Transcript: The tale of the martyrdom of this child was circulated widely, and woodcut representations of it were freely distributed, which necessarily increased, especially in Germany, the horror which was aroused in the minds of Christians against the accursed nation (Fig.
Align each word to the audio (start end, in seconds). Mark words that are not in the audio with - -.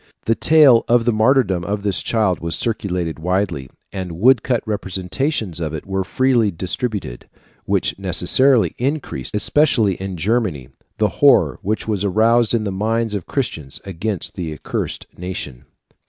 The 0.25 0.33
tale 0.33 0.83
of 0.87 1.05
the 1.05 1.13
martyrdom 1.13 1.63
of 1.63 1.83
this 1.83 2.01
child 2.01 2.39
was 2.39 2.55
circulated 2.55 3.19
widely, 3.19 3.69
and 3.91 4.13
woodcut 4.19 4.63
representations 4.65 5.59
of 5.59 5.75
it 5.75 5.85
were 5.85 6.03
freely 6.03 6.49
distributed, 6.49 7.29
which 7.65 7.99
necessarily 7.99 8.73
increased, 8.79 9.35
especially 9.35 9.93
in 9.93 10.17
Germany, 10.17 10.69
the 10.97 11.07
horror 11.21 11.59
which 11.61 11.87
was 11.87 12.03
aroused 12.03 12.55
in 12.55 12.63
the 12.63 12.71
minds 12.71 13.13
of 13.13 13.27
Christians 13.27 13.79
against 13.83 14.33
the 14.33 14.51
accursed 14.55 15.05
nation 15.19 15.65
(Fig. 15.65 15.97